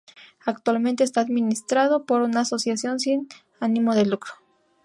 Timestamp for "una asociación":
2.21-2.99